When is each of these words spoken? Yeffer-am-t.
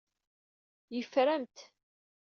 Yeffer-am-t. 0.95 1.57